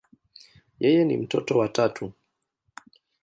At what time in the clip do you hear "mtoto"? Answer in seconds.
1.17-1.57